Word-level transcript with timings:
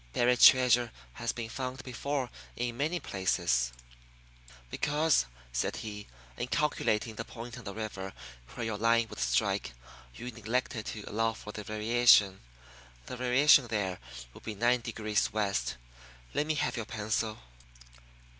"Buried 0.13 0.39
treasure 0.39 0.91
has 1.13 1.31
been 1.31 1.47
found 1.47 1.83
before 1.83 2.31
in 2.55 2.75
many 2.75 2.99
places." 2.99 3.71
"Because," 4.71 5.27
said 5.53 5.75
he, 5.75 6.07
"in 6.37 6.47
calculating 6.47 7.13
the 7.13 7.23
point 7.23 7.55
on 7.55 7.65
the 7.65 7.73
river 7.75 8.11
where 8.55 8.65
your 8.65 8.79
line 8.79 9.07
would 9.09 9.19
strike 9.19 9.73
you 10.15 10.31
neglected 10.31 10.87
to 10.87 11.03
allow 11.05 11.33
for 11.33 11.51
the 11.51 11.63
variation. 11.63 12.41
The 13.05 13.15
variation 13.15 13.67
there 13.67 13.99
would 14.33 14.41
be 14.41 14.55
nine 14.55 14.81
degrees 14.81 15.31
west. 15.31 15.75
Let 16.33 16.47
me 16.47 16.55
have 16.55 16.77
your 16.77 16.85
pencil." 16.87 17.37